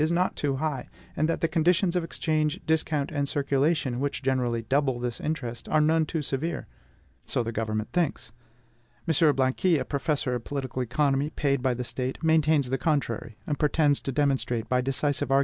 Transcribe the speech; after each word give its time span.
is 0.01 0.11
not 0.11 0.35
too 0.35 0.55
high, 0.55 0.89
and 1.15 1.29
that 1.29 1.41
the 1.41 1.47
conditions 1.47 1.95
of 1.95 2.03
exchange, 2.03 2.59
discount, 2.65 3.11
and 3.11 3.29
circulation, 3.29 3.99
which 3.99 4.23
generally 4.23 4.63
double 4.63 4.99
this 4.99 5.19
interest, 5.21 5.69
are 5.69 5.79
none 5.79 6.07
too 6.07 6.23
severe. 6.23 6.65
So 7.27 7.43
the 7.43 7.51
government 7.51 7.91
thinks. 7.91 8.31
M. 9.07 9.13
Blanqui 9.35 9.77
a 9.79 9.85
professor 9.85 10.33
of 10.33 10.43
political 10.43 10.81
economy, 10.81 11.29
paid 11.29 11.61
by 11.61 11.75
the 11.75 11.83
State 11.83 12.23
maintains 12.23 12.71
the 12.71 12.79
contrary, 12.79 13.37
and 13.45 13.59
pretends 13.59 14.01
to 14.01 14.11
demonstrate, 14.11 14.67
by 14.67 14.81
decisive 14.81 14.89
arguments, 14.89 14.99
the 14.99 15.05
necessity 15.05 15.21
of 15.21 15.29
a 15.29 15.33
reform. 15.35 15.39